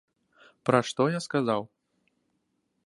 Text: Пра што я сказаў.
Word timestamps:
Пра 0.69 0.79
што 0.91 1.07
я 1.17 1.21
сказаў. 1.27 1.61